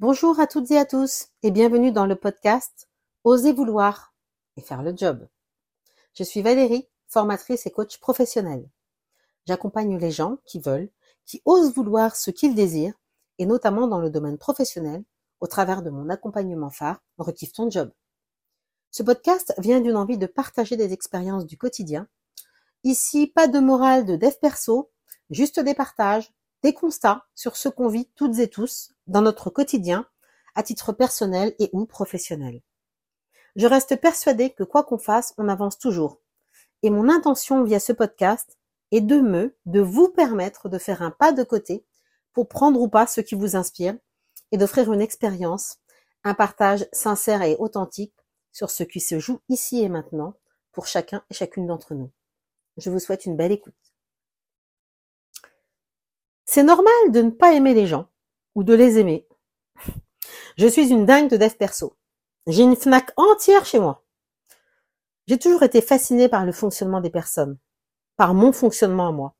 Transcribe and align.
Bonjour 0.00 0.38
à 0.38 0.46
toutes 0.46 0.70
et 0.70 0.78
à 0.78 0.84
tous 0.84 1.26
et 1.42 1.50
bienvenue 1.50 1.90
dans 1.90 2.06
le 2.06 2.14
podcast 2.14 2.88
Osez 3.24 3.52
vouloir 3.52 4.14
et 4.56 4.60
faire 4.60 4.84
le 4.84 4.96
job. 4.96 5.26
Je 6.14 6.22
suis 6.22 6.40
Valérie, 6.40 6.88
formatrice 7.08 7.66
et 7.66 7.72
coach 7.72 7.98
professionnelle. 7.98 8.70
J'accompagne 9.44 9.98
les 9.98 10.12
gens 10.12 10.38
qui 10.44 10.60
veulent, 10.60 10.88
qui 11.26 11.42
osent 11.44 11.74
vouloir 11.74 12.14
ce 12.14 12.30
qu'ils 12.30 12.54
désirent 12.54 12.94
et 13.38 13.44
notamment 13.44 13.88
dans 13.88 13.98
le 13.98 14.08
domaine 14.08 14.38
professionnel 14.38 15.02
au 15.40 15.48
travers 15.48 15.82
de 15.82 15.90
mon 15.90 16.10
accompagnement 16.10 16.70
phare 16.70 17.02
Rekiffe 17.18 17.54
ton 17.54 17.68
job. 17.68 17.90
Ce 18.92 19.02
podcast 19.02 19.52
vient 19.58 19.80
d'une 19.80 19.96
envie 19.96 20.16
de 20.16 20.26
partager 20.26 20.76
des 20.76 20.92
expériences 20.92 21.44
du 21.44 21.58
quotidien. 21.58 22.06
Ici, 22.84 23.26
pas 23.26 23.48
de 23.48 23.58
morale 23.58 24.06
de 24.06 24.14
dev 24.14 24.34
perso, 24.40 24.92
juste 25.30 25.58
des 25.58 25.74
partages, 25.74 26.32
des 26.62 26.74
constats 26.74 27.24
sur 27.34 27.56
ce 27.56 27.68
qu'on 27.68 27.88
vit 27.88 28.08
toutes 28.14 28.38
et 28.38 28.48
tous 28.48 28.92
dans 29.06 29.22
notre 29.22 29.50
quotidien, 29.50 30.06
à 30.54 30.62
titre 30.62 30.92
personnel 30.92 31.54
et 31.58 31.70
ou 31.72 31.86
professionnel. 31.86 32.62
Je 33.56 33.66
reste 33.66 34.00
persuadée 34.00 34.50
que 34.50 34.64
quoi 34.64 34.84
qu'on 34.84 34.98
fasse, 34.98 35.34
on 35.38 35.48
avance 35.48 35.78
toujours. 35.78 36.20
Et 36.82 36.90
mon 36.90 37.08
intention 37.08 37.64
via 37.64 37.80
ce 37.80 37.92
podcast 37.92 38.58
est 38.92 39.00
de 39.00 39.20
me, 39.20 39.56
de 39.66 39.80
vous 39.80 40.08
permettre 40.08 40.68
de 40.68 40.78
faire 40.78 41.02
un 41.02 41.10
pas 41.10 41.32
de 41.32 41.42
côté 41.42 41.84
pour 42.32 42.48
prendre 42.48 42.80
ou 42.80 42.88
pas 42.88 43.06
ce 43.06 43.20
qui 43.20 43.34
vous 43.34 43.56
inspire 43.56 43.96
et 44.52 44.58
d'offrir 44.58 44.92
une 44.92 45.00
expérience, 45.00 45.78
un 46.24 46.34
partage 46.34 46.86
sincère 46.92 47.42
et 47.42 47.56
authentique 47.58 48.14
sur 48.52 48.70
ce 48.70 48.82
qui 48.82 49.00
se 49.00 49.18
joue 49.18 49.40
ici 49.48 49.82
et 49.82 49.88
maintenant 49.88 50.34
pour 50.72 50.86
chacun 50.86 51.22
et 51.30 51.34
chacune 51.34 51.66
d'entre 51.66 51.94
nous. 51.94 52.10
Je 52.76 52.90
vous 52.90 53.00
souhaite 53.00 53.26
une 53.26 53.36
belle 53.36 53.52
écoute. 53.52 53.74
C'est 56.50 56.62
normal 56.62 56.94
de 57.10 57.20
ne 57.20 57.28
pas 57.28 57.52
aimer 57.52 57.74
les 57.74 57.86
gens 57.86 58.08
ou 58.54 58.64
de 58.64 58.72
les 58.72 58.98
aimer. 58.98 59.28
Je 60.56 60.66
suis 60.66 60.88
une 60.88 61.04
dingue 61.04 61.28
de 61.28 61.36
dev 61.36 61.50
perso. 61.50 61.94
J'ai 62.46 62.62
une 62.62 62.74
Fnac 62.74 63.12
entière 63.18 63.66
chez 63.66 63.78
moi. 63.78 64.02
J'ai 65.26 65.38
toujours 65.38 65.62
été 65.62 65.82
fascinée 65.82 66.26
par 66.26 66.46
le 66.46 66.52
fonctionnement 66.52 67.02
des 67.02 67.10
personnes, 67.10 67.58
par 68.16 68.32
mon 68.32 68.54
fonctionnement 68.54 69.08
à 69.08 69.12
moi. 69.12 69.34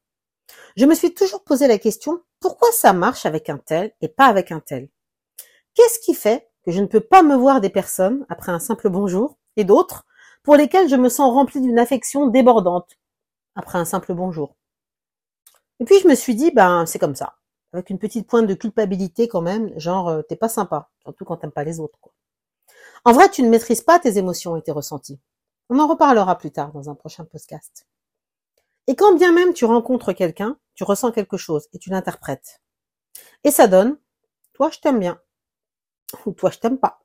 Je 0.77 0.85
me 0.85 0.95
suis 0.95 1.15
toujours 1.15 1.43
posé 1.45 1.67
la 1.67 1.79
question 1.79 2.23
pourquoi 2.41 2.71
ça 2.73 2.93
marche 2.93 3.25
avec 3.25 3.49
un 3.49 3.57
tel 3.57 3.95
et 4.03 4.09
pas 4.09 4.27
avec 4.27 4.53
un 4.53 4.61
tel? 4.61 4.91
Qu'est-ce 5.73 6.01
qui 6.01 6.13
fait 6.13 6.51
que 6.63 6.73
je 6.73 6.81
ne 6.83 6.87
peux 6.87 7.01
pas 7.01 7.23
me 7.23 7.37
voir 7.37 7.63
des 7.63 7.71
personnes 7.71 8.27
après 8.29 8.53
un 8.53 8.61
simple 8.61 8.91
bonjour 8.91 9.39
et 9.57 9.65
d'autres 9.65 10.05
pour 10.43 10.57
lesquelles 10.57 10.91
je 10.91 10.97
me 10.97 11.09
sens 11.09 11.33
remplie 11.33 11.63
d'une 11.63 11.79
affection 11.79 12.27
débordante 12.27 12.99
après 13.55 13.79
un 13.79 13.87
simple 13.87 14.13
bonjour? 14.13 14.58
Et 15.81 15.85
puis 15.85 15.99
je 16.01 16.09
me 16.09 16.15
suis 16.15 16.35
dit, 16.35 16.51
ben 16.51 16.87
c'est 16.87 16.99
comme 16.99 17.15
ça, 17.15 17.37
avec 17.73 17.91
une 17.91 17.99
petite 17.99 18.27
pointe 18.27 18.47
de 18.47 18.55
culpabilité 18.55 19.29
quand 19.29 19.43
même, 19.43 19.79
genre 19.79 20.09
euh, 20.09 20.23
t'es 20.23 20.37
pas 20.37 20.49
sympa, 20.49 20.91
surtout 21.03 21.25
quand 21.25 21.37
t'aimes 21.37 21.53
pas 21.53 21.65
les 21.65 21.81
autres. 21.81 21.99
Quoi. 22.01 22.13
En 23.05 23.13
vrai, 23.13 23.31
tu 23.31 23.43
ne 23.43 23.49
maîtrises 23.49 23.83
pas 23.83 23.99
tes 23.99 24.19
émotions 24.19 24.57
et 24.57 24.63
tes 24.63 24.73
ressentis. 24.73 25.21
On 25.71 25.79
en 25.79 25.87
reparlera 25.87 26.37
plus 26.37 26.51
tard 26.51 26.73
dans 26.73 26.91
un 26.91 26.95
prochain 26.95 27.25
podcast. 27.25 27.87
Et 28.87 28.97
quand 28.97 29.15
bien 29.15 29.33
même 29.33 29.53
tu 29.53 29.67
rencontres 29.67 30.13
quelqu'un, 30.13 30.59
tu 30.75 30.85
ressens 30.85 31.13
quelque 31.13 31.37
chose 31.37 31.69
et 31.73 31.79
tu 31.79 31.91
l'interprètes. 31.91 32.63
Et 33.45 33.51
ça 33.51 33.67
donne, 33.67 33.99
toi 34.55 34.71
je 34.71 34.79
t'aime 34.79 34.99
bien, 34.99 35.21
ou 36.27 36.33
toi 36.33 36.51
je 36.51 36.59
t'aime 36.59 36.79
pas. 36.79 37.01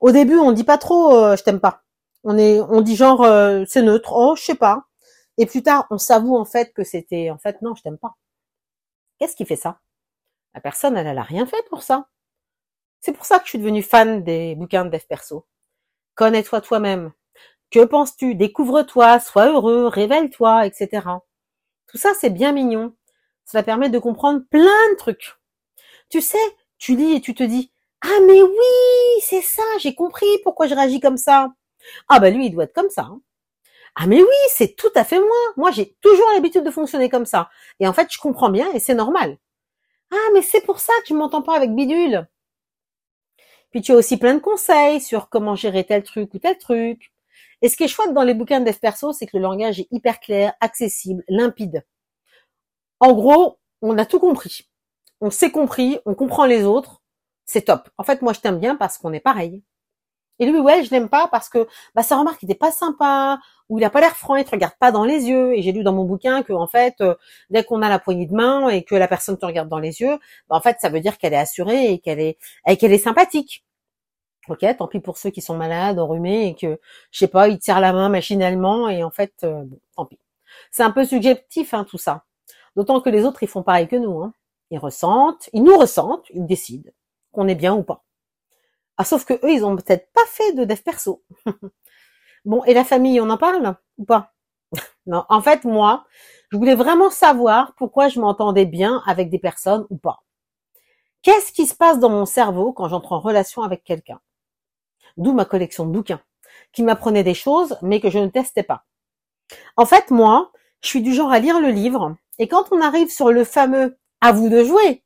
Au 0.00 0.10
début, 0.10 0.36
on 0.36 0.52
dit 0.52 0.64
pas 0.64 0.78
trop 0.78 1.14
euh, 1.14 1.36
je 1.36 1.42
t'aime 1.42 1.60
pas. 1.60 1.82
On 2.24 2.36
est, 2.38 2.60
on 2.60 2.80
dit 2.80 2.96
genre 2.96 3.22
euh, 3.22 3.64
c'est 3.66 3.82
neutre, 3.82 4.12
oh 4.14 4.34
je 4.36 4.42
sais 4.42 4.54
pas. 4.54 4.85
Et 5.38 5.46
plus 5.46 5.62
tard, 5.62 5.86
on 5.90 5.98
s'avoue 5.98 6.36
en 6.36 6.44
fait 6.44 6.72
que 6.72 6.84
c'était, 6.84 7.30
en 7.30 7.38
fait, 7.38 7.60
non, 7.62 7.74
je 7.74 7.82
t'aime 7.82 7.98
pas. 7.98 8.16
Qu'est-ce 9.18 9.36
qui 9.36 9.44
fait 9.44 9.56
ça? 9.56 9.80
La 10.54 10.60
personne, 10.60 10.96
elle, 10.96 11.06
elle 11.06 11.18
a 11.18 11.22
rien 11.22 11.46
fait 11.46 11.62
pour 11.68 11.82
ça. 11.82 12.08
C'est 13.00 13.12
pour 13.12 13.26
ça 13.26 13.38
que 13.38 13.44
je 13.44 13.50
suis 13.50 13.58
devenue 13.58 13.82
fan 13.82 14.24
des 14.24 14.54
bouquins 14.54 14.84
de 14.84 14.90
dev 14.90 15.02
perso. 15.08 15.46
Connais-toi 16.14 16.60
toi-même. 16.60 17.12
Que 17.70 17.84
penses-tu? 17.84 18.34
Découvre-toi, 18.34 19.20
sois 19.20 19.48
heureux, 19.50 19.86
révèle-toi, 19.86 20.66
etc. 20.66 21.06
Tout 21.86 21.98
ça, 21.98 22.12
c'est 22.18 22.30
bien 22.30 22.52
mignon. 22.52 22.94
Cela 23.44 23.62
permet 23.62 23.90
de 23.90 23.98
comprendre 23.98 24.42
plein 24.50 24.90
de 24.90 24.96
trucs. 24.96 25.36
Tu 26.08 26.20
sais, 26.20 26.38
tu 26.78 26.96
lis 26.96 27.14
et 27.14 27.20
tu 27.20 27.34
te 27.34 27.42
dis, 27.42 27.72
ah 28.00 28.20
mais 28.26 28.42
oui, 28.42 29.20
c'est 29.22 29.42
ça, 29.42 29.62
j'ai 29.80 29.94
compris 29.94 30.26
pourquoi 30.42 30.66
je 30.66 30.74
réagis 30.74 31.00
comme 31.00 31.16
ça. 31.16 31.52
Ah 32.08 32.20
bah 32.20 32.30
lui, 32.30 32.46
il 32.46 32.50
doit 32.50 32.64
être 32.64 32.74
comme 32.74 32.90
ça. 32.90 33.02
Hein. 33.02 33.20
Ah 33.96 34.06
mais 34.06 34.20
oui, 34.22 34.28
c'est 34.50 34.76
tout 34.76 34.90
à 34.94 35.04
fait 35.04 35.18
moi. 35.18 35.36
Moi, 35.56 35.70
j'ai 35.70 35.96
toujours 36.02 36.28
l'habitude 36.34 36.64
de 36.64 36.70
fonctionner 36.70 37.08
comme 37.08 37.26
ça. 37.26 37.48
Et 37.80 37.88
en 37.88 37.92
fait, 37.92 38.08
je 38.12 38.18
comprends 38.18 38.50
bien 38.50 38.70
et 38.72 38.78
c'est 38.78 38.94
normal. 38.94 39.38
Ah 40.12 40.30
mais 40.34 40.42
c'est 40.42 40.62
pour 40.62 40.80
ça 40.80 40.92
que 41.02 41.08
je 41.08 41.14
m'entends 41.14 41.42
pas 41.42 41.56
avec 41.56 41.74
bidule. 41.74 42.28
Puis 43.70 43.80
tu 43.82 43.92
as 43.92 43.96
aussi 43.96 44.16
plein 44.18 44.34
de 44.34 44.40
conseils 44.40 45.00
sur 45.00 45.28
comment 45.28 45.54
gérer 45.54 45.84
tel 45.84 46.02
truc 46.02 46.32
ou 46.34 46.38
tel 46.38 46.58
truc. 46.58 47.12
Et 47.62 47.68
ce 47.68 47.76
qui 47.76 47.84
est 47.84 47.88
chouette 47.88 48.12
dans 48.12 48.22
les 48.22 48.34
bouquins 48.34 48.60
de 48.60 48.66
dev 48.66 48.76
perso, 48.78 49.12
c'est 49.12 49.26
que 49.26 49.36
le 49.36 49.42
langage 49.42 49.80
est 49.80 49.88
hyper 49.90 50.20
clair, 50.20 50.54
accessible, 50.60 51.24
limpide. 51.28 51.84
En 53.00 53.12
gros, 53.14 53.58
on 53.82 53.96
a 53.98 54.04
tout 54.06 54.20
compris. 54.20 54.68
On 55.20 55.30
s'est 55.30 55.50
compris, 55.50 55.98
on 56.06 56.14
comprend 56.14 56.44
les 56.46 56.64
autres. 56.64 57.02
C'est 57.46 57.62
top. 57.62 57.88
En 57.98 58.04
fait, 58.04 58.22
moi, 58.22 58.32
je 58.32 58.40
t'aime 58.40 58.58
bien 58.58 58.76
parce 58.76 58.98
qu'on 58.98 59.12
est 59.12 59.20
pareil. 59.20 59.62
Et 60.38 60.46
lui, 60.46 60.58
ouais, 60.60 60.84
je 60.84 60.90
l'aime 60.90 61.08
pas 61.08 61.28
parce 61.28 61.48
que 61.48 61.66
bah, 61.94 62.02
ça 62.02 62.16
remarque 62.16 62.40
qu'il 62.40 62.50
était 62.50 62.58
pas 62.58 62.70
sympa, 62.70 63.38
ou 63.68 63.78
il 63.78 63.84
a 63.84 63.90
pas 63.90 64.00
l'air 64.00 64.16
franc, 64.16 64.36
il 64.36 64.44
te 64.44 64.50
regarde 64.50 64.74
pas 64.78 64.92
dans 64.92 65.04
les 65.04 65.28
yeux. 65.28 65.56
Et 65.56 65.62
j'ai 65.62 65.72
lu 65.72 65.82
dans 65.82 65.92
mon 65.92 66.04
bouquin 66.04 66.42
que 66.42 66.52
en 66.52 66.66
fait, 66.66 66.94
euh, 67.00 67.14
dès 67.50 67.64
qu'on 67.64 67.82
a 67.82 67.88
la 67.88 67.98
poignée 67.98 68.26
de 68.26 68.34
main 68.34 68.68
et 68.68 68.84
que 68.84 68.94
la 68.94 69.08
personne 69.08 69.38
te 69.38 69.46
regarde 69.46 69.68
dans 69.68 69.78
les 69.78 70.00
yeux, 70.00 70.18
bah, 70.48 70.56
en 70.56 70.60
fait, 70.60 70.76
ça 70.80 70.88
veut 70.88 71.00
dire 71.00 71.18
qu'elle 71.18 71.32
est 71.32 71.38
assurée 71.38 71.92
et 71.92 71.98
qu'elle 71.98 72.20
est 72.20 72.38
et 72.66 72.76
qu'elle 72.76 72.92
est 72.92 72.98
sympathique. 72.98 73.64
Ok, 74.48 74.64
tant 74.78 74.86
pis 74.86 75.00
pour 75.00 75.18
ceux 75.18 75.30
qui 75.30 75.40
sont 75.40 75.56
malades, 75.56 75.98
enrhumés 75.98 76.48
et 76.48 76.54
que 76.54 76.78
je 77.10 77.18
sais 77.18 77.28
pas, 77.28 77.48
ils 77.48 77.58
tirent 77.58 77.80
la 77.80 77.92
main 77.92 78.08
machinalement 78.08 78.88
et 78.88 79.02
en 79.02 79.10
fait, 79.10 79.32
euh, 79.44 79.64
tant 79.96 80.06
pis. 80.06 80.20
C'est 80.70 80.84
un 80.84 80.92
peu 80.92 81.04
subjectif 81.04 81.74
hein, 81.74 81.84
tout 81.84 81.98
ça. 81.98 82.24
D'autant 82.76 83.00
que 83.00 83.10
les 83.10 83.24
autres 83.24 83.42
ils 83.42 83.48
font 83.48 83.62
pareil 83.62 83.88
que 83.88 83.96
nous. 83.96 84.22
Hein. 84.22 84.32
Ils 84.70 84.78
ressentent, 84.78 85.50
ils 85.52 85.62
nous 85.62 85.76
ressentent, 85.76 86.26
ils 86.30 86.46
décident 86.46 86.90
qu'on 87.32 87.48
est 87.48 87.54
bien 87.56 87.74
ou 87.74 87.82
pas. 87.82 88.05
Ah, 88.98 89.04
sauf 89.04 89.24
que 89.24 89.34
eux, 89.34 89.50
ils 89.52 89.64
ont 89.64 89.76
peut-être 89.76 90.10
pas 90.12 90.24
fait 90.26 90.52
de 90.52 90.64
dev 90.64 90.80
perso. 90.80 91.22
bon, 92.44 92.64
et 92.64 92.74
la 92.74 92.84
famille, 92.84 93.20
on 93.20 93.30
en 93.30 93.38
parle 93.38 93.76
ou 93.98 94.04
pas? 94.04 94.32
Non, 95.06 95.24
en 95.28 95.40
fait, 95.40 95.64
moi, 95.64 96.04
je 96.50 96.56
voulais 96.56 96.74
vraiment 96.74 97.10
savoir 97.10 97.74
pourquoi 97.76 98.08
je 98.08 98.18
m'entendais 98.18 98.66
bien 98.66 99.02
avec 99.06 99.30
des 99.30 99.38
personnes 99.38 99.86
ou 99.90 99.96
pas. 99.96 100.24
Qu'est-ce 101.22 101.52
qui 101.52 101.66
se 101.66 101.74
passe 101.74 101.98
dans 101.98 102.10
mon 102.10 102.26
cerveau 102.26 102.72
quand 102.72 102.88
j'entre 102.88 103.12
en 103.12 103.20
relation 103.20 103.62
avec 103.62 103.84
quelqu'un? 103.84 104.20
D'où 105.16 105.32
ma 105.32 105.44
collection 105.44 105.86
de 105.86 105.92
bouquins, 105.92 106.20
qui 106.72 106.82
m'apprenaient 106.82 107.24
des 107.24 107.34
choses, 107.34 107.78
mais 107.82 108.00
que 108.00 108.10
je 108.10 108.18
ne 108.18 108.28
testais 108.28 108.62
pas. 108.62 108.84
En 109.76 109.86
fait, 109.86 110.10
moi, 110.10 110.52
je 110.82 110.88
suis 110.88 111.02
du 111.02 111.14
genre 111.14 111.30
à 111.30 111.38
lire 111.38 111.60
le 111.60 111.70
livre, 111.70 112.16
et 112.38 112.48
quand 112.48 112.72
on 112.72 112.80
arrive 112.80 113.10
sur 113.10 113.30
le 113.30 113.44
fameux 113.44 113.98
à 114.20 114.32
vous 114.32 114.48
de 114.48 114.64
jouer, 114.64 115.04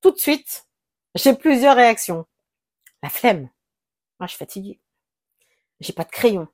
tout 0.00 0.10
de 0.10 0.18
suite, 0.18 0.66
j'ai 1.14 1.34
plusieurs 1.34 1.76
réactions. 1.76 2.26
La 3.02 3.10
flemme. 3.10 3.50
Moi, 4.20 4.26
je 4.26 4.28
suis 4.28 4.38
fatiguée. 4.38 4.80
J'ai 5.80 5.92
pas 5.92 6.04
de 6.04 6.10
crayon. 6.10 6.48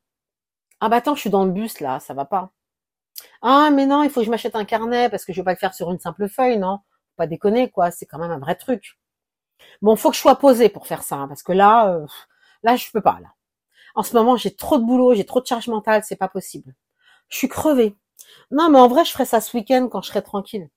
Ah 0.81 0.89
bah 0.89 0.97
attends, 0.97 1.15
je 1.15 1.21
suis 1.23 1.31
dans 1.31 1.45
le 1.45 1.53
bus 1.53 1.81
là, 1.81 2.01
ça 2.01 2.15
va 2.15 2.25
pas. 2.27 2.53
Ah 3.43 3.71
mais 3.73 3.87
non, 3.87 4.03
il 4.03 4.11
faut 4.11 4.21
que 4.21 4.27
je 4.27 4.31
m'achète 4.31 4.57
un 4.57 4.65
carnet 4.67 5.11
parce 5.11 5.25
que 5.25 5.33
je 5.33 5.41
vais 5.41 5.45
pas 5.45 5.53
le 5.53 5.59
faire 5.59 5.75
sur 5.75 5.91
une 5.93 6.01
simple 6.01 6.29
feuille, 6.29 6.59
non? 6.59 6.81
Pas 7.17 7.27
déconner 7.27 7.71
quoi, 7.71 7.91
c'est 7.91 8.07
quand 8.07 8.19
même 8.19 8.31
un 8.33 8.39
vrai 8.39 8.57
truc. 8.57 8.99
Bon, 9.83 9.97
faut 9.97 10.11
que 10.11 10.17
je 10.17 10.23
sois 10.23 10.37
posée 10.39 10.69
pour 10.71 10.87
faire 10.87 11.03
ça, 11.03 11.17
hein, 11.17 11.29
parce 11.29 11.43
que 11.43 11.53
là, 11.53 11.95
euh, 11.95 12.07
là 12.65 12.77
je 12.77 12.91
peux 12.93 13.03
pas 13.03 13.21
là. 13.21 13.29
En 13.97 14.03
ce 14.05 14.15
moment, 14.17 14.37
j'ai 14.37 14.55
trop 14.57 14.79
de 14.79 14.85
boulot, 14.85 15.15
j'ai 15.15 15.27
trop 15.27 15.41
de 15.43 15.47
charge 15.47 15.69
mentale, 15.69 16.05
c'est 16.05 16.17
pas 16.17 16.29
possible. 16.29 16.75
Je 17.31 17.39
suis 17.39 17.49
crevée. 17.49 17.97
Non, 18.53 18.71
mais 18.71 18.81
en 18.81 18.89
vrai, 18.89 19.05
je 19.07 19.13
ferai 19.13 19.27
ça 19.27 19.41
ce 19.43 19.57
week-end 19.57 19.89
quand 19.91 20.03
je 20.03 20.09
serai 20.11 20.23
tranquille. 20.23 20.71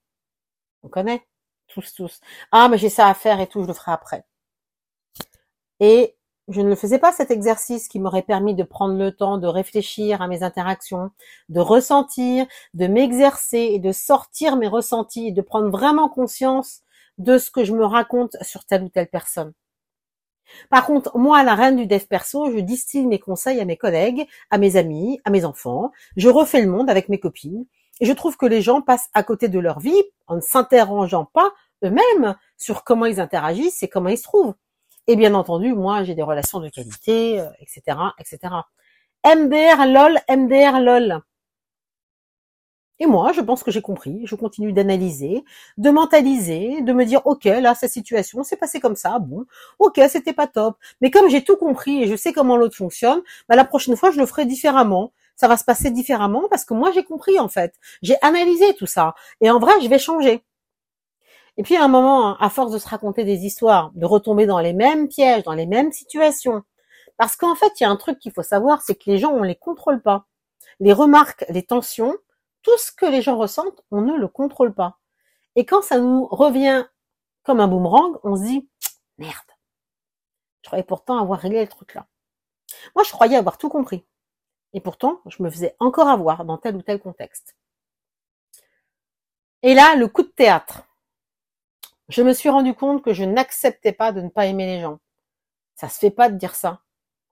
On 0.83 0.89
connaît? 0.89 1.25
Tous, 1.69 1.93
tous. 1.95 2.21
Ah, 2.51 2.69
mais 2.69 2.77
j'ai 2.79 2.89
ça 2.89 3.07
à 3.09 3.13
faire 3.15 3.41
et 3.41 3.47
tout, 3.47 3.63
je 3.63 3.67
le 3.67 3.73
ferai 3.73 3.91
après. 3.93 4.25
Et 5.79 6.15
je 6.49 6.61
ne 6.61 6.75
faisais 6.75 6.97
pas 6.97 7.11
cet 7.11 7.29
exercice 7.29 7.87
qui 7.87 7.99
m'aurait 7.99 8.23
permis 8.23 8.55
de 8.55 8.63
prendre 8.63 8.97
le 8.97 9.11
temps 9.11 9.37
de 9.37 9.47
réfléchir 9.47 10.21
à 10.21 10.27
mes 10.27 10.41
interactions, 10.41 11.11
de 11.49 11.59
ressentir, 11.59 12.47
de 12.73 12.87
m'exercer 12.87 13.69
et 13.71 13.79
de 13.79 13.91
sortir 13.91 14.55
mes 14.55 14.67
ressentis 14.67 15.27
et 15.27 15.31
de 15.31 15.41
prendre 15.41 15.69
vraiment 15.69 16.09
conscience 16.09 16.81
de 17.19 17.37
ce 17.37 17.51
que 17.51 17.63
je 17.63 17.73
me 17.73 17.85
raconte 17.85 18.35
sur 18.41 18.65
telle 18.65 18.83
ou 18.83 18.89
telle 18.89 19.09
personne. 19.09 19.53
Par 20.71 20.85
contre, 20.85 21.15
moi, 21.15 21.43
la 21.43 21.53
reine 21.53 21.75
du 21.75 21.85
dev 21.85 22.03
perso, 22.05 22.51
je 22.51 22.59
distille 22.59 23.05
mes 23.05 23.19
conseils 23.19 23.59
à 23.59 23.65
mes 23.65 23.77
collègues, 23.77 24.27
à 24.49 24.57
mes 24.57 24.75
amis, 24.77 25.19
à 25.25 25.29
mes 25.29 25.45
enfants. 25.45 25.91
Je 26.17 26.29
refais 26.29 26.61
le 26.61 26.71
monde 26.71 26.89
avec 26.89 27.09
mes 27.09 27.19
copines. 27.19 27.65
Et 27.99 28.05
je 28.05 28.13
trouve 28.13 28.37
que 28.37 28.45
les 28.47 28.61
gens 28.61 28.81
passent 28.81 29.09
à 29.13 29.23
côté 29.23 29.49
de 29.49 29.59
leur 29.59 29.79
vie 29.79 30.03
en 30.27 30.37
ne 30.37 30.41
s'interrogeant 30.41 31.25
pas 31.25 31.51
eux-mêmes 31.83 32.35
sur 32.57 32.83
comment 32.83 33.05
ils 33.05 33.19
interagissent 33.19 33.83
et 33.83 33.89
comment 33.89 34.09
ils 34.09 34.17
se 34.17 34.23
trouvent. 34.23 34.55
Et 35.09 35.15
bien 35.15 35.33
entendu, 35.33 35.73
moi, 35.73 36.03
j'ai 36.03 36.13
des 36.13 36.21
relations 36.21 36.59
de 36.59 36.69
qualité, 36.69 37.43
etc., 37.61 37.97
etc. 38.19 38.53
MDR 39.25 39.87
lol, 39.87 40.19
MDR 40.29 40.79
lol. 40.79 41.23
Et 42.99 43.07
moi, 43.07 43.31
je 43.33 43.41
pense 43.41 43.63
que 43.63 43.71
j'ai 43.71 43.81
compris. 43.81 44.21
Je 44.27 44.35
continue 44.35 44.71
d'analyser, 44.71 45.43
de 45.79 45.89
mentaliser, 45.89 46.81
de 46.83 46.93
me 46.93 47.05
dire, 47.05 47.25
OK, 47.25 47.45
là, 47.45 47.73
cette 47.73 47.89
situation 47.91 48.43
s'est 48.43 48.55
passée 48.55 48.79
comme 48.79 48.95
ça. 48.95 49.17
Bon, 49.17 49.45
OK, 49.79 49.99
c'était 50.09 50.33
pas 50.33 50.45
top. 50.45 50.77
Mais 51.01 51.09
comme 51.09 51.27
j'ai 51.27 51.43
tout 51.43 51.55
compris 51.57 52.03
et 52.03 52.07
je 52.07 52.15
sais 52.15 52.31
comment 52.31 52.55
l'autre 52.55 52.77
fonctionne, 52.77 53.21
bah, 53.47 53.55
la 53.55 53.65
prochaine 53.65 53.95
fois, 53.95 54.11
je 54.11 54.19
le 54.19 54.27
ferai 54.27 54.45
différemment. 54.45 55.11
Ça 55.35 55.47
va 55.47 55.57
se 55.57 55.63
passer 55.63 55.89
différemment 55.89 56.43
parce 56.51 56.65
que 56.65 56.75
moi, 56.75 56.91
j'ai 56.91 57.03
compris, 57.03 57.39
en 57.39 57.47
fait. 57.49 57.73
J'ai 58.03 58.17
analysé 58.21 58.75
tout 58.75 58.85
ça. 58.85 59.15
Et 59.41 59.49
en 59.49 59.57
vrai, 59.57 59.73
je 59.81 59.87
vais 59.89 59.97
changer. 59.97 60.43
Et 61.57 61.63
puis, 61.63 61.75
à 61.75 61.83
un 61.83 61.87
moment, 61.87 62.37
à 62.37 62.49
force 62.49 62.71
de 62.71 62.77
se 62.77 62.87
raconter 62.87 63.23
des 63.23 63.45
histoires, 63.45 63.91
de 63.95 64.05
retomber 64.05 64.45
dans 64.45 64.59
les 64.59 64.73
mêmes 64.73 65.07
pièges, 65.07 65.43
dans 65.43 65.53
les 65.53 65.65
mêmes 65.65 65.91
situations. 65.91 66.63
Parce 67.17 67.35
qu'en 67.35 67.55
fait, 67.55 67.79
il 67.79 67.83
y 67.83 67.85
a 67.85 67.89
un 67.89 67.97
truc 67.97 68.19
qu'il 68.19 68.31
faut 68.31 68.43
savoir, 68.43 68.81
c'est 68.81 68.95
que 68.95 69.09
les 69.09 69.17
gens, 69.17 69.31
on 69.31 69.43
les 69.43 69.55
contrôle 69.55 70.01
pas. 70.01 70.25
Les 70.79 70.93
remarques, 70.93 71.45
les 71.49 71.63
tensions, 71.63 72.15
tout 72.61 72.77
ce 72.77 72.91
que 72.91 73.05
les 73.05 73.21
gens 73.21 73.37
ressentent, 73.37 73.83
on 73.91 74.01
ne 74.01 74.15
le 74.15 74.27
contrôle 74.27 74.73
pas. 74.73 74.99
Et 75.55 75.65
quand 75.65 75.81
ça 75.81 75.99
nous 75.99 76.25
revient 76.27 76.85
comme 77.43 77.59
un 77.59 77.67
boomerang, 77.67 78.17
on 78.23 78.35
se 78.35 78.43
dit 78.43 78.69
merde. 79.17 79.35
Je 80.61 80.69
croyais 80.69 80.83
pourtant 80.83 81.17
avoir 81.17 81.39
réglé 81.39 81.61
le 81.61 81.67
truc 81.67 81.93
là. 81.95 82.07
Moi, 82.95 83.03
je 83.03 83.11
croyais 83.11 83.35
avoir 83.35 83.57
tout 83.57 83.69
compris. 83.69 84.05
Et 84.73 84.81
pourtant, 84.81 85.21
je 85.25 85.41
me 85.41 85.49
faisais 85.49 85.75
encore 85.79 86.07
avoir 86.07 86.45
dans 86.45 86.57
tel 86.57 86.75
ou 86.75 86.81
tel 86.81 86.99
contexte. 86.99 87.55
Et 89.63 89.73
là, 89.73 89.95
le 89.95 90.07
coup 90.07 90.21
de 90.21 90.27
théâtre. 90.27 90.83
Je 92.09 92.23
me 92.23 92.33
suis 92.33 92.49
rendu 92.49 92.73
compte 92.73 93.03
que 93.03 93.13
je 93.13 93.23
n'acceptais 93.23 93.93
pas 93.93 94.11
de 94.11 94.21
ne 94.21 94.29
pas 94.29 94.47
aimer 94.47 94.65
les 94.65 94.81
gens. 94.81 94.99
Ça 95.75 95.89
se 95.89 95.99
fait 95.99 96.11
pas 96.11 96.29
de 96.29 96.37
dire 96.37 96.55
ça. 96.55 96.81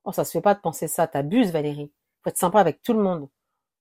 Oh, 0.03 0.11
ça 0.11 0.23
se 0.23 0.31
fait 0.31 0.41
pas 0.41 0.53
de 0.53 0.61
penser 0.61 0.87
ça. 0.87 1.07
T'abuses, 1.07 1.51
Valérie. 1.51 1.91
Faut 2.23 2.29
être 2.29 2.37
sympa 2.37 2.59
avec 2.59 2.83
tout 2.83 2.93
le 2.93 3.01
monde. 3.01 3.27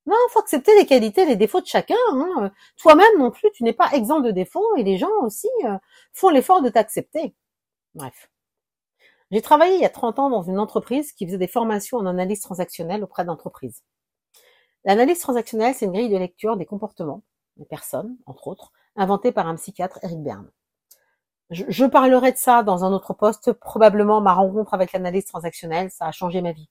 Non, 0.07 0.15
faut 0.29 0.39
accepter 0.39 0.73
les 0.75 0.85
qualités, 0.85 1.25
les 1.25 1.35
défauts 1.35 1.61
de 1.61 1.67
chacun. 1.67 1.95
Hein. 2.13 2.51
Toi-même 2.77 3.19
non 3.19 3.29
plus, 3.29 3.49
tu 3.53 3.63
n'es 3.63 3.73
pas 3.73 3.91
exempt 3.91 4.21
de 4.21 4.31
défauts 4.31 4.75
et 4.75 4.83
les 4.83 4.97
gens 4.97 5.11
aussi 5.21 5.49
euh, 5.65 5.77
font 6.13 6.29
l'effort 6.29 6.61
de 6.61 6.69
t'accepter. 6.69 7.35
Bref. 7.93 8.31
J'ai 9.31 9.41
travaillé 9.41 9.75
il 9.75 9.81
y 9.81 9.85
a 9.85 9.89
30 9.89 10.19
ans 10.19 10.29
dans 10.29 10.43
une 10.43 10.59
entreprise 10.59 11.11
qui 11.11 11.25
faisait 11.25 11.37
des 11.37 11.47
formations 11.47 11.97
en 11.97 12.05
analyse 12.05 12.39
transactionnelle 12.39 13.03
auprès 13.03 13.25
d'entreprises. 13.25 13.83
L'analyse 14.85 15.19
transactionnelle, 15.19 15.75
c'est 15.75 15.85
une 15.85 15.91
grille 15.91 16.09
de 16.09 16.17
lecture 16.17 16.57
des 16.57 16.65
comportements 16.65 17.23
des 17.57 17.65
personnes, 17.65 18.17
entre 18.25 18.47
autres, 18.47 18.71
inventée 18.95 19.31
par 19.31 19.47
un 19.47 19.55
psychiatre, 19.55 19.99
Eric 20.03 20.23
Berne. 20.23 20.49
Je, 21.49 21.85
parlerai 21.85 22.33
de 22.33 22.37
ça 22.37 22.61
dans 22.61 22.83
un 22.83 22.91
autre 22.91 23.13
poste, 23.13 23.53
probablement 23.53 24.19
ma 24.19 24.33
rencontre 24.33 24.73
avec 24.73 24.91
l'analyse 24.91 25.25
transactionnelle, 25.25 25.89
ça 25.91 26.05
a 26.05 26.11
changé 26.11 26.41
ma 26.41 26.51
vie. 26.51 26.69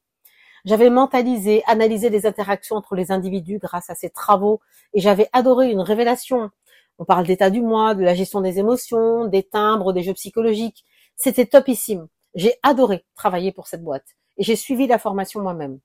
J'avais 0.67 0.91
mentalisé, 0.91 1.63
analysé 1.67 2.11
les 2.11 2.27
interactions 2.27 2.77
entre 2.77 2.95
les 2.95 3.11
individus 3.11 3.59
grâce 3.59 3.89
à 3.89 3.95
ces 3.95 4.11
travaux 4.11 4.61
et 4.93 5.01
j'avais 5.01 5.31
adoré 5.33 5.71
une 5.71 5.81
révélation. 5.81 6.51
On 6.99 7.05
parle 7.05 7.27
d'état 7.27 7.49
du 7.51 7.63
moi, 7.63 7.95
de 7.95 8.03
la 8.03 8.15
gestion 8.15 8.41
des 8.41 8.59
émotions, 8.59 9.27
des 9.27 9.45
timbres, 9.45 9.93
des 9.93 10.03
jeux 10.03 10.15
psychologiques. 10.15 10.85
C'était 11.15 11.47
topissime. 11.47 12.09
J'ai 12.35 12.55
adoré 12.63 13.07
travailler 13.15 13.53
pour 13.53 13.69
cette 13.69 13.83
boîte 13.83 14.07
et 14.37 14.43
j'ai 14.43 14.57
suivi 14.57 14.87
la 14.87 14.99
formation 14.99 15.41
moi-même. 15.41 15.81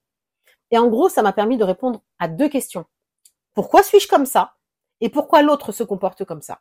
Et 0.72 0.78
en 0.78 0.88
gros, 0.88 1.08
ça 1.08 1.22
m'a 1.22 1.32
permis 1.32 1.58
de 1.58 1.64
répondre 1.64 2.02
à 2.20 2.28
deux 2.28 2.50
questions. 2.50 2.86
Pourquoi 3.54 3.84
suis-je 3.84 4.08
comme 4.08 4.26
ça? 4.26 4.56
Et 5.00 5.10
pourquoi 5.10 5.44
l'autre 5.44 5.72
se 5.72 5.84
comporte 5.84 6.26
comme 6.26 6.42
ça? 6.42 6.60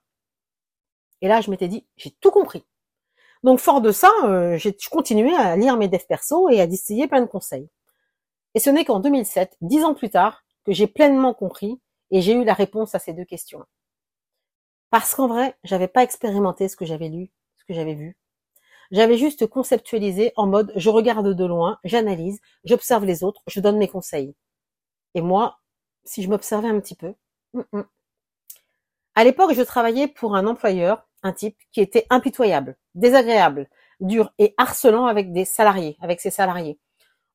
Et 1.20 1.28
là, 1.28 1.40
je 1.40 1.50
m'étais 1.50 1.68
dit, 1.68 1.86
j'ai 1.96 2.10
tout 2.10 2.30
compris. 2.30 2.64
Donc, 3.42 3.58
fort 3.58 3.80
de 3.80 3.92
ça, 3.92 4.10
euh, 4.24 4.56
j'ai 4.58 4.76
continué 4.90 5.34
à 5.34 5.56
lire 5.56 5.76
mes 5.76 5.88
devs 5.88 6.06
perso 6.06 6.48
et 6.50 6.60
à 6.60 6.66
distiller 6.66 7.08
plein 7.08 7.20
de 7.20 7.26
conseils. 7.26 7.68
Et 8.54 8.60
ce 8.60 8.70
n'est 8.70 8.84
qu'en 8.84 9.00
2007, 9.00 9.56
dix 9.60 9.84
ans 9.84 9.94
plus 9.94 10.10
tard, 10.10 10.42
que 10.64 10.72
j'ai 10.72 10.86
pleinement 10.86 11.34
compris 11.34 11.80
et 12.10 12.20
j'ai 12.20 12.32
eu 12.32 12.44
la 12.44 12.54
réponse 12.54 12.94
à 12.94 12.98
ces 12.98 13.12
deux 13.12 13.24
questions. 13.24 13.64
Parce 14.90 15.14
qu'en 15.14 15.28
vrai, 15.28 15.56
j'avais 15.64 15.88
pas 15.88 16.02
expérimenté 16.02 16.68
ce 16.68 16.76
que 16.76 16.84
j'avais 16.84 17.08
lu, 17.08 17.30
ce 17.56 17.64
que 17.64 17.74
j'avais 17.74 17.94
vu. 17.94 18.16
J'avais 18.90 19.16
juste 19.16 19.46
conceptualisé 19.46 20.32
en 20.34 20.48
mode 20.48 20.72
je 20.74 20.90
regarde 20.90 21.32
de 21.32 21.44
loin, 21.44 21.78
j'analyse, 21.84 22.40
j'observe 22.64 23.04
les 23.04 23.22
autres, 23.22 23.40
je 23.46 23.60
donne 23.60 23.78
mes 23.78 23.86
conseils. 23.86 24.34
Et 25.14 25.20
moi, 25.20 25.60
si 26.04 26.22
je 26.22 26.28
m'observais 26.28 26.68
un 26.68 26.80
petit 26.80 26.96
peu, 26.96 27.14
hum, 27.54 27.64
hum. 27.72 27.86
à 29.14 29.22
l'époque, 29.22 29.52
je 29.54 29.62
travaillais 29.62 30.08
pour 30.08 30.34
un 30.34 30.46
employeur, 30.46 31.08
un 31.22 31.32
type 31.32 31.56
qui 31.72 31.80
était 31.80 32.06
impitoyable, 32.10 32.76
désagréable, 32.94 33.68
dur 34.00 34.32
et 34.38 34.54
harcelant 34.56 35.06
avec 35.06 35.32
des 35.32 35.44
salariés, 35.44 35.96
avec 36.00 36.20
ses 36.20 36.30
salariés. 36.30 36.78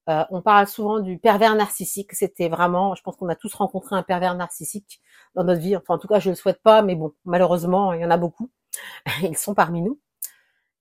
Euh, 0.08 0.24
on 0.30 0.42
parle 0.42 0.68
souvent 0.68 1.00
du 1.00 1.18
pervers 1.18 1.56
narcissique. 1.56 2.14
C'était 2.14 2.50
vraiment, 2.50 2.96
je 2.96 3.02
pense 3.02 3.16
qu'on 3.16 3.30
a 3.30 3.36
tous 3.36 3.54
rencontré 3.56 3.96
un 3.96 4.04
pervers 4.04 4.36
narcissique 4.36 5.02
dans 5.34 5.44
notre 5.44 5.62
vie. 5.62 5.76
Enfin, 5.76 5.96
en 5.96 5.98
tout 5.98 6.08
cas, 6.08 6.20
je 6.20 6.30
le 6.30 6.36
souhaite 6.36 6.62
pas, 6.62 6.82
mais 6.82 6.96
bon, 6.96 7.14
malheureusement, 7.26 7.94
il 7.94 8.02
y 8.02 8.06
en 8.06 8.12
a 8.12 8.18
beaucoup. 8.18 8.50
Ils 9.24 9.38
sont 9.38 9.54
parmi 9.54 9.82
nous. 9.82 10.00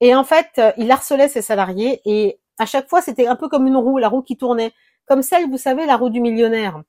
Et 0.00 0.14
en 0.14 0.24
fait, 0.24 0.50
euh, 0.58 0.72
il 0.76 0.90
harcelait 0.90 1.28
ses 1.28 1.42
salariés 1.42 2.00
et 2.04 2.40
à 2.58 2.66
chaque 2.66 2.88
fois, 2.88 3.00
c'était 3.00 3.26
un 3.26 3.36
peu 3.36 3.48
comme 3.48 3.66
une 3.66 3.76
roue, 3.76 3.98
la 3.98 4.08
roue 4.08 4.22
qui 4.22 4.36
tournait, 4.36 4.72
comme 5.06 5.22
celle, 5.22 5.48
vous 5.48 5.58
savez, 5.58 5.86
la 5.86 5.96
roue 5.96 6.10
du 6.10 6.20
millionnaire. 6.20 6.82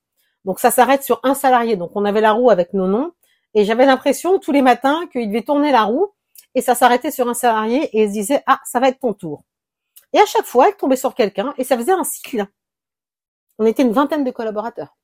Donc 0.44 0.60
ça 0.60 0.72
s'arrête 0.72 1.04
sur 1.04 1.20
un 1.24 1.34
salarié. 1.34 1.76
Donc 1.76 1.92
on 1.96 2.06
avait 2.06 2.22
la 2.22 2.34
roue 2.34 2.50
avec 2.50 2.74
nos 2.74 2.88
noms 2.88 3.14
et 3.56 3.64
j'avais 3.64 3.86
l'impression 3.86 4.38
tous 4.38 4.52
les 4.52 4.62
matins 4.62 5.08
qu'il 5.08 5.30
devait 5.30 5.42
tourner 5.42 5.72
la 5.72 5.84
roue 5.84 6.14
et 6.54 6.62
ça 6.62 6.76
s'arrêtait 6.76 7.10
sur 7.12 7.28
un 7.28 7.34
salarié 7.34 7.86
et 7.98 8.04
il 8.04 8.10
se 8.10 8.14
disait 8.14 8.44
ah 8.46 8.60
ça 8.66 8.80
va 8.80 8.90
être 8.90 9.00
ton 9.00 9.14
tour. 9.14 9.44
Et 10.14 10.20
à 10.20 10.26
chaque 10.26 10.46
fois, 10.46 10.68
elle 10.68 10.78
tombait 10.78 10.96
sur 10.98 11.16
quelqu'un 11.16 11.54
et 11.58 11.64
ça 11.64 11.78
faisait 11.78 11.94
un 11.94 12.04
cycle. 12.04 12.46
On 13.58 13.66
était 13.66 13.84
une 13.84 13.94
vingtaine 13.94 14.26
de 14.26 14.32
collaborateurs. 14.32 14.96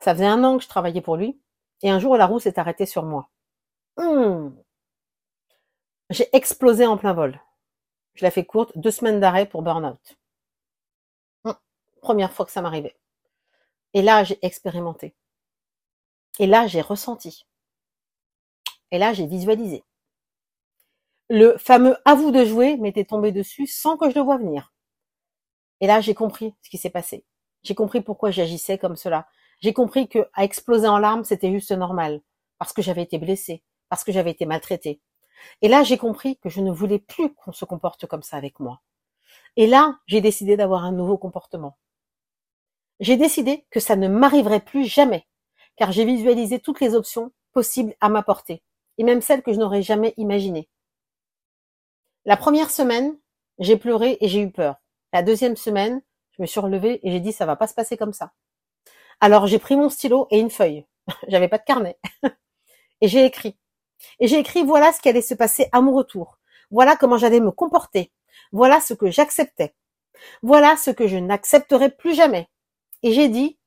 Ça 0.00 0.14
faisait 0.14 0.26
un 0.26 0.44
an 0.44 0.58
que 0.58 0.64
je 0.64 0.68
travaillais 0.68 1.00
pour 1.00 1.16
lui 1.16 1.40
et 1.82 1.90
un 1.90 1.98
jour 1.98 2.16
la 2.16 2.26
roue 2.26 2.40
s'est 2.40 2.58
arrêtée 2.58 2.86
sur 2.86 3.04
moi. 3.04 3.30
Hum. 3.96 4.56
J'ai 6.10 6.28
explosé 6.36 6.86
en 6.86 6.98
plein 6.98 7.14
vol. 7.14 7.40
Je 8.14 8.24
la 8.24 8.30
fais 8.30 8.44
courte, 8.44 8.76
deux 8.76 8.90
semaines 8.90 9.20
d'arrêt 9.20 9.46
pour 9.46 9.62
burn-out. 9.62 10.18
Hum. 11.44 11.54
Première 12.02 12.32
fois 12.32 12.44
que 12.44 12.52
ça 12.52 12.60
m'arrivait. 12.60 12.96
Et 13.94 14.02
là, 14.02 14.24
j'ai 14.24 14.38
expérimenté. 14.44 15.14
Et 16.38 16.46
là, 16.46 16.66
j'ai 16.66 16.80
ressenti. 16.80 17.46
Et 18.90 18.98
là, 18.98 19.12
j'ai 19.12 19.26
visualisé 19.26 19.84
le 21.32 21.56
fameux 21.56 21.96
à 22.04 22.14
vous 22.14 22.30
de 22.30 22.44
jouer 22.44 22.76
m'était 22.76 23.06
tombé 23.06 23.32
dessus 23.32 23.66
sans 23.66 23.96
que 23.96 24.10
je 24.10 24.14
le 24.14 24.20
voie 24.20 24.36
venir. 24.36 24.74
Et 25.80 25.86
là, 25.86 26.02
j'ai 26.02 26.12
compris 26.12 26.54
ce 26.60 26.68
qui 26.68 26.76
s'est 26.76 26.90
passé. 26.90 27.24
J'ai 27.62 27.74
compris 27.74 28.02
pourquoi 28.02 28.30
j'agissais 28.30 28.76
comme 28.76 28.96
cela. 28.96 29.26
J'ai 29.60 29.72
compris 29.72 30.08
que 30.08 30.28
à 30.34 30.44
exploser 30.44 30.86
en 30.86 30.98
larmes, 30.98 31.24
c'était 31.24 31.50
juste 31.50 31.72
normal, 31.72 32.20
parce 32.58 32.74
que 32.74 32.82
j'avais 32.82 33.02
été 33.02 33.16
blessée, 33.16 33.62
parce 33.88 34.04
que 34.04 34.12
j'avais 34.12 34.30
été 34.30 34.44
maltraitée. 34.44 35.00
Et 35.62 35.68
là, 35.68 35.84
j'ai 35.84 35.96
compris 35.96 36.36
que 36.36 36.50
je 36.50 36.60
ne 36.60 36.70
voulais 36.70 36.98
plus 36.98 37.32
qu'on 37.34 37.52
se 37.52 37.64
comporte 37.64 38.06
comme 38.06 38.22
ça 38.22 38.36
avec 38.36 38.60
moi. 38.60 38.82
Et 39.56 39.66
là, 39.66 39.98
j'ai 40.06 40.20
décidé 40.20 40.58
d'avoir 40.58 40.84
un 40.84 40.92
nouveau 40.92 41.16
comportement. 41.16 41.78
J'ai 43.00 43.16
décidé 43.16 43.64
que 43.70 43.80
ça 43.80 43.96
ne 43.96 44.06
m'arriverait 44.06 44.60
plus 44.60 44.84
jamais, 44.84 45.26
car 45.76 45.92
j'ai 45.92 46.04
visualisé 46.04 46.58
toutes 46.58 46.80
les 46.80 46.94
options 46.94 47.32
possibles 47.52 47.94
à 48.00 48.08
ma 48.08 48.22
portée, 48.22 48.62
et 48.98 49.04
même 49.04 49.22
celles 49.22 49.42
que 49.42 49.52
je 49.52 49.58
n'aurais 49.58 49.82
jamais 49.82 50.14
imaginées. 50.16 50.68
La 52.24 52.36
première 52.36 52.70
semaine, 52.70 53.18
j'ai 53.58 53.76
pleuré 53.76 54.16
et 54.20 54.28
j'ai 54.28 54.40
eu 54.40 54.50
peur. 54.50 54.76
La 55.12 55.22
deuxième 55.22 55.56
semaine, 55.56 56.02
je 56.32 56.42
me 56.42 56.46
suis 56.46 56.60
relevée 56.60 57.00
et 57.02 57.10
j'ai 57.10 57.20
dit 57.20 57.32
ça 57.32 57.46
va 57.46 57.56
pas 57.56 57.66
se 57.66 57.74
passer 57.74 57.96
comme 57.96 58.12
ça. 58.12 58.32
Alors 59.20 59.46
j'ai 59.46 59.58
pris 59.58 59.76
mon 59.76 59.88
stylo 59.88 60.26
et 60.30 60.38
une 60.38 60.50
feuille. 60.50 60.86
J'avais 61.28 61.48
pas 61.48 61.58
de 61.58 61.64
carnet. 61.64 61.98
et 63.00 63.08
j'ai 63.08 63.24
écrit. 63.24 63.56
Et 64.20 64.28
j'ai 64.28 64.38
écrit 64.38 64.62
voilà 64.62 64.92
ce 64.92 65.00
qui 65.00 65.08
allait 65.08 65.22
se 65.22 65.34
passer 65.34 65.68
à 65.72 65.80
mon 65.80 65.92
retour. 65.92 66.38
Voilà 66.70 66.96
comment 66.96 67.18
j'allais 67.18 67.40
me 67.40 67.50
comporter. 67.50 68.12
Voilà 68.52 68.80
ce 68.80 68.94
que 68.94 69.10
j'acceptais. 69.10 69.74
Voilà 70.42 70.76
ce 70.76 70.90
que 70.90 71.06
je 71.06 71.16
n'accepterai 71.16 71.90
plus 71.90 72.14
jamais. 72.14 72.48
Et 73.02 73.12
j'ai 73.12 73.28
dit 73.28 73.58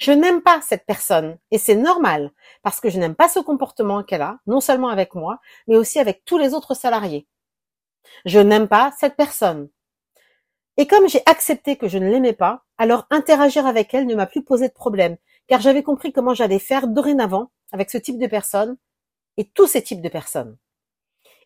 je 0.00 0.12
n'aime 0.12 0.40
pas 0.40 0.62
cette 0.62 0.86
personne 0.86 1.38
et 1.50 1.58
c'est 1.58 1.74
normal 1.74 2.32
parce 2.62 2.80
que 2.80 2.88
je 2.88 2.98
n'aime 2.98 3.14
pas 3.14 3.28
ce 3.28 3.38
comportement 3.38 4.02
qu'elle 4.02 4.22
a, 4.22 4.38
non 4.46 4.60
seulement 4.60 4.88
avec 4.88 5.14
moi, 5.14 5.40
mais 5.68 5.76
aussi 5.76 5.98
avec 5.98 6.24
tous 6.24 6.38
les 6.38 6.54
autres 6.54 6.74
salariés. 6.74 7.28
Je 8.24 8.40
n'aime 8.40 8.66
pas 8.66 8.92
cette 8.98 9.14
personne. 9.14 9.68
Et 10.78 10.86
comme 10.86 11.06
j'ai 11.06 11.22
accepté 11.26 11.76
que 11.76 11.86
je 11.86 11.98
ne 11.98 12.08
l'aimais 12.08 12.32
pas, 12.32 12.64
alors 12.78 13.06
interagir 13.10 13.66
avec 13.66 13.92
elle 13.92 14.06
ne 14.06 14.14
m'a 14.14 14.26
plus 14.26 14.42
posé 14.42 14.68
de 14.68 14.72
problème, 14.72 15.18
car 15.48 15.60
j'avais 15.60 15.82
compris 15.82 16.12
comment 16.12 16.32
j'allais 16.32 16.58
faire 16.58 16.88
dorénavant 16.88 17.50
avec 17.70 17.90
ce 17.90 17.98
type 17.98 18.18
de 18.18 18.26
personne 18.26 18.78
et 19.36 19.50
tous 19.50 19.66
ces 19.66 19.82
types 19.82 20.00
de 20.00 20.08
personnes. 20.08 20.56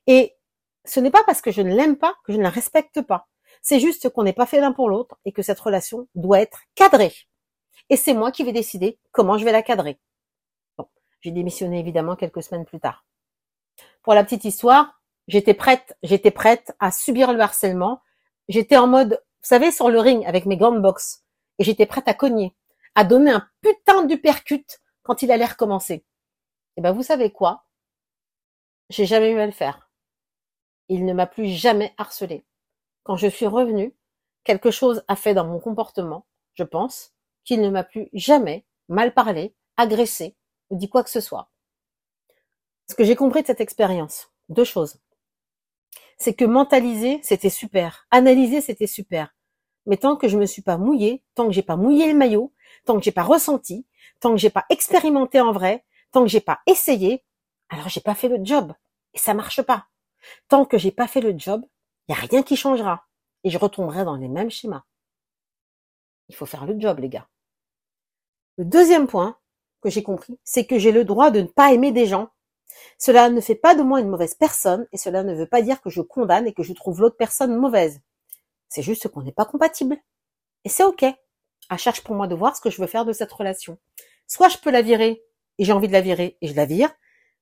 Et 0.06 0.36
ce 0.84 1.00
n'est 1.00 1.10
pas 1.10 1.24
parce 1.24 1.40
que 1.40 1.50
je 1.50 1.60
ne 1.60 1.74
l'aime 1.74 1.96
pas 1.96 2.14
que 2.24 2.32
je 2.32 2.38
ne 2.38 2.44
la 2.44 2.50
respecte 2.50 3.02
pas. 3.02 3.26
C'est 3.62 3.80
juste 3.80 4.10
qu'on 4.10 4.22
n'est 4.22 4.32
pas 4.32 4.46
fait 4.46 4.60
l'un 4.60 4.72
pour 4.72 4.88
l'autre 4.88 5.16
et 5.24 5.32
que 5.32 5.42
cette 5.42 5.58
relation 5.58 6.06
doit 6.14 6.40
être 6.40 6.60
cadrée. 6.76 7.14
Et 7.94 7.96
c'est 7.96 8.12
moi 8.12 8.32
qui 8.32 8.42
vais 8.42 8.50
décider 8.50 8.98
comment 9.12 9.38
je 9.38 9.44
vais 9.44 9.52
la 9.52 9.62
cadrer. 9.62 10.00
J'ai 11.20 11.30
démissionné 11.30 11.78
évidemment 11.78 12.16
quelques 12.16 12.42
semaines 12.42 12.64
plus 12.64 12.80
tard. 12.80 13.06
Pour 14.02 14.14
la 14.14 14.24
petite 14.24 14.44
histoire, 14.44 15.00
J'étais 15.26 15.54
prête, 15.54 15.96
j'étais 16.02 16.32
prête 16.32 16.74
à 16.80 16.90
subir 16.90 17.32
le 17.32 17.40
harcèlement. 17.40 18.02
J'étais 18.48 18.76
en 18.76 18.86
mode, 18.86 19.12
vous 19.12 19.48
savez, 19.48 19.70
sur 19.70 19.88
le 19.88 19.98
ring 20.00 20.24
avec 20.26 20.44
mes 20.44 20.56
gants 20.56 20.72
de 20.72 20.80
boxe. 20.80 21.24
Et 21.58 21.64
j'étais 21.64 21.86
prête 21.86 22.08
à 22.08 22.14
cogner, 22.14 22.54
à 22.94 23.04
donner 23.04 23.30
un 23.30 23.48
putain 23.62 24.04
du 24.04 24.20
percute 24.20 24.80
quand 25.02 25.22
il 25.22 25.30
allait 25.30 25.44
recommencer. 25.46 26.04
Eh 26.76 26.80
ben, 26.80 26.92
vous 26.92 27.02
savez 27.02 27.30
quoi? 27.30 27.64
J'ai 28.90 29.06
jamais 29.06 29.30
eu 29.30 29.38
à 29.38 29.46
le 29.46 29.52
faire. 29.52 29.88
Il 30.88 31.06
ne 31.06 31.14
m'a 31.14 31.26
plus 31.26 31.46
jamais 31.46 31.94
harcelé. 31.96 32.44
Quand 33.04 33.16
je 33.16 33.28
suis 33.28 33.46
revenue, 33.46 33.96
quelque 34.42 34.72
chose 34.72 35.04
a 35.08 35.16
fait 35.16 35.32
dans 35.32 35.46
mon 35.46 35.60
comportement, 35.60 36.26
je 36.54 36.64
pense, 36.64 37.13
qu'il 37.44 37.60
ne 37.60 37.70
m'a 37.70 37.84
plus 37.84 38.08
jamais 38.12 38.64
mal 38.88 39.14
parlé, 39.14 39.54
agressé 39.76 40.36
ou 40.70 40.76
dit 40.76 40.88
quoi 40.88 41.04
que 41.04 41.10
ce 41.10 41.20
soit. 41.20 41.50
Ce 42.88 42.94
que 42.94 43.04
j'ai 43.04 43.16
compris 43.16 43.42
de 43.42 43.46
cette 43.46 43.60
expérience, 43.60 44.30
deux 44.48 44.64
choses. 44.64 44.98
C'est 46.18 46.34
que 46.34 46.44
mentaliser, 46.44 47.20
c'était 47.22 47.50
super. 47.50 48.06
Analyser, 48.10 48.60
c'était 48.60 48.86
super. 48.86 49.34
Mais 49.86 49.96
tant 49.96 50.16
que 50.16 50.28
je 50.28 50.38
me 50.38 50.46
suis 50.46 50.62
pas 50.62 50.78
mouillée, 50.78 51.22
tant 51.34 51.46
que 51.46 51.52
j'ai 51.52 51.62
pas 51.62 51.76
mouillé 51.76 52.10
le 52.10 52.18
maillot, 52.18 52.52
tant 52.84 52.96
que 52.96 53.02
j'ai 53.04 53.12
pas 53.12 53.22
ressenti, 53.22 53.86
tant 54.20 54.30
que 54.30 54.38
j'ai 54.38 54.50
pas 54.50 54.64
expérimenté 54.70 55.40
en 55.40 55.52
vrai, 55.52 55.84
tant 56.12 56.22
que 56.22 56.28
j'ai 56.28 56.40
pas 56.40 56.60
essayé, 56.66 57.24
alors 57.68 57.88
j'ai 57.88 58.00
pas 58.00 58.14
fait 58.14 58.28
le 58.28 58.42
job. 58.42 58.72
Et 59.12 59.18
ça 59.18 59.34
marche 59.34 59.62
pas. 59.62 59.86
Tant 60.48 60.64
que 60.64 60.78
j'ai 60.78 60.90
pas 60.90 61.06
fait 61.06 61.20
le 61.20 61.34
job, 61.36 61.64
y 62.08 62.12
a 62.12 62.16
rien 62.16 62.42
qui 62.42 62.56
changera. 62.56 63.06
Et 63.44 63.50
je 63.50 63.58
retomberai 63.58 64.04
dans 64.04 64.16
les 64.16 64.28
mêmes 64.28 64.50
schémas. 64.50 64.84
Il 66.28 66.34
faut 66.34 66.46
faire 66.46 66.66
le 66.66 66.78
job, 66.78 66.98
les 67.00 67.08
gars. 67.08 67.28
Le 68.56 68.64
deuxième 68.64 69.06
point 69.06 69.36
que 69.82 69.90
j'ai 69.90 70.02
compris, 70.02 70.38
c'est 70.44 70.66
que 70.66 70.78
j'ai 70.78 70.92
le 70.92 71.04
droit 71.04 71.30
de 71.30 71.40
ne 71.40 71.46
pas 71.46 71.72
aimer 71.72 71.92
des 71.92 72.06
gens. 72.06 72.30
Cela 72.98 73.28
ne 73.30 73.40
fait 73.40 73.54
pas 73.54 73.74
de 73.74 73.82
moi 73.82 74.00
une 74.00 74.08
mauvaise 74.08 74.34
personne 74.34 74.86
et 74.92 74.96
cela 74.96 75.22
ne 75.22 75.34
veut 75.34 75.48
pas 75.48 75.62
dire 75.62 75.80
que 75.80 75.90
je 75.90 76.00
condamne 76.00 76.46
et 76.46 76.54
que 76.54 76.62
je 76.62 76.72
trouve 76.72 77.00
l'autre 77.00 77.16
personne 77.16 77.56
mauvaise. 77.56 78.00
C'est 78.68 78.82
juste 78.82 79.08
qu'on 79.08 79.22
n'est 79.22 79.32
pas 79.32 79.44
compatible. 79.44 79.96
Et 80.64 80.68
c'est 80.68 80.84
ok. 80.84 81.04
À 81.68 81.76
charge 81.76 82.02
pour 82.02 82.14
moi 82.14 82.26
de 82.26 82.34
voir 82.34 82.56
ce 82.56 82.60
que 82.60 82.70
je 82.70 82.80
veux 82.80 82.86
faire 82.86 83.04
de 83.04 83.12
cette 83.12 83.32
relation. 83.32 83.78
Soit 84.26 84.48
je 84.48 84.58
peux 84.58 84.70
la 84.70 84.82
virer 84.82 85.22
et 85.58 85.64
j'ai 85.64 85.72
envie 85.72 85.88
de 85.88 85.92
la 85.92 86.00
virer 86.00 86.38
et 86.40 86.48
je 86.48 86.54
la 86.54 86.66
vire, 86.66 86.90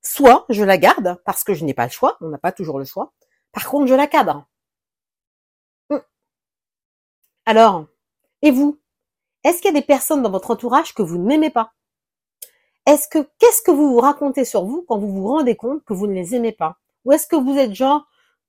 soit 0.01 0.45
je 0.49 0.63
la 0.63 0.77
garde 0.77 1.21
parce 1.25 1.43
que 1.43 1.53
je 1.53 1.65
n'ai 1.65 1.73
pas 1.73 1.85
le 1.85 1.91
choix, 1.91 2.17
on 2.21 2.29
n'a 2.29 2.37
pas 2.37 2.51
toujours 2.51 2.79
le 2.79 2.85
choix. 2.85 3.13
Par 3.51 3.69
contre, 3.69 3.87
je 3.87 3.95
la 3.95 4.07
cadre. 4.07 4.45
Hum. 5.89 6.01
Alors, 7.45 7.87
et 8.41 8.51
vous? 8.51 8.82
Est-ce 9.43 9.61
qu'il 9.61 9.73
y 9.73 9.77
a 9.77 9.79
des 9.79 9.85
personnes 9.85 10.21
dans 10.21 10.31
votre 10.31 10.51
entourage 10.51 10.93
que 10.93 11.01
vous 11.01 11.17
n'aimez 11.17 11.49
pas? 11.49 11.73
Est-ce 12.85 13.07
que 13.07 13.19
qu'est-ce 13.39 13.61
que 13.61 13.71
vous 13.71 13.91
vous 13.91 13.99
racontez 13.99 14.45
sur 14.45 14.65
vous 14.65 14.83
quand 14.87 14.97
vous 14.97 15.11
vous 15.11 15.27
rendez 15.27 15.55
compte 15.55 15.83
que 15.85 15.93
vous 15.93 16.07
ne 16.07 16.13
les 16.13 16.35
aimez 16.35 16.51
pas? 16.51 16.77
Ou 17.05 17.13
est-ce 17.13 17.27
que 17.27 17.35
vous 17.35 17.57
êtes 17.57 17.73
genre 17.73 18.05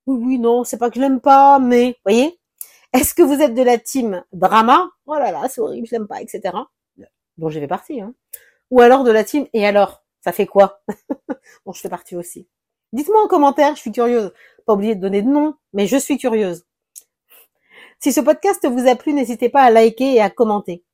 oui 0.07 0.17
oui 0.23 0.39
non, 0.39 0.63
c'est 0.63 0.77
pas 0.77 0.89
que 0.89 0.95
je 0.95 1.01
l'aime 1.01 1.21
pas, 1.21 1.59
mais 1.59 1.97
voyez? 2.05 2.39
Est-ce 2.93 3.13
que 3.13 3.23
vous 3.23 3.41
êtes 3.41 3.53
de 3.53 3.61
la 3.61 3.77
team 3.77 4.23
drama? 4.31 4.89
Oh 5.05 5.15
là 5.15 5.31
là, 5.31 5.49
c'est 5.49 5.61
horrible, 5.61 5.87
je 5.87 5.91
l'aime 5.91 6.07
pas, 6.07 6.21
etc. 6.21 6.55
Dont 7.37 7.49
j'ai 7.49 7.59
fait 7.59 7.67
partie. 7.67 7.99
Hein. 7.99 8.13
Ou 8.71 8.81
alors 8.81 9.03
de 9.03 9.11
la 9.11 9.23
team 9.23 9.47
et 9.53 9.65
alors 9.65 10.03
ça 10.21 10.31
fait 10.31 10.47
quoi? 10.47 10.81
Bon, 11.65 11.73
je 11.73 11.81
fais 11.81 11.89
partie 11.89 12.15
aussi. 12.15 12.47
Dites-moi 12.93 13.23
en 13.23 13.27
commentaire, 13.27 13.75
je 13.75 13.81
suis 13.81 13.91
curieuse. 13.91 14.31
Pas 14.65 14.73
oublier 14.73 14.95
de 14.95 15.01
donner 15.01 15.21
de 15.21 15.27
nom, 15.27 15.55
mais 15.73 15.87
je 15.87 15.97
suis 15.97 16.17
curieuse. 16.17 16.65
Si 17.99 18.13
ce 18.13 18.21
podcast 18.21 18.65
vous 18.67 18.87
a 18.87 18.95
plu, 18.95 19.13
n'hésitez 19.13 19.49
pas 19.49 19.63
à 19.63 19.71
liker 19.71 20.15
et 20.15 20.21
à 20.21 20.29
commenter. 20.29 20.84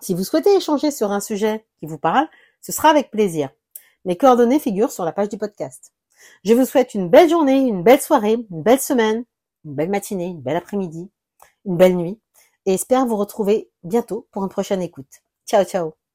Si 0.00 0.14
vous 0.14 0.24
souhaitez 0.24 0.54
échanger 0.54 0.90
sur 0.90 1.12
un 1.12 1.20
sujet 1.20 1.64
qui 1.78 1.86
vous 1.86 1.98
parle, 1.98 2.28
ce 2.60 2.72
sera 2.72 2.90
avec 2.90 3.10
plaisir. 3.10 3.50
Mes 4.04 4.16
coordonnées 4.16 4.58
figurent 4.58 4.92
sur 4.92 5.04
la 5.04 5.12
page 5.12 5.28
du 5.28 5.38
podcast. 5.38 5.92
Je 6.44 6.54
vous 6.54 6.64
souhaite 6.64 6.94
une 6.94 7.08
belle 7.08 7.28
journée, 7.28 7.58
une 7.58 7.82
belle 7.82 8.00
soirée, 8.00 8.44
une 8.50 8.62
belle 8.62 8.80
semaine, 8.80 9.24
une 9.64 9.74
belle 9.74 9.90
matinée, 9.90 10.26
une 10.26 10.40
belle 10.40 10.56
après-midi, 10.56 11.10
une 11.64 11.76
belle 11.76 11.96
nuit 11.96 12.20
et 12.66 12.74
espère 12.74 13.06
vous 13.06 13.16
retrouver 13.16 13.70
bientôt 13.84 14.26
pour 14.32 14.42
une 14.44 14.50
prochaine 14.50 14.82
écoute. 14.82 15.22
Ciao 15.46 15.64
ciao 15.64 16.05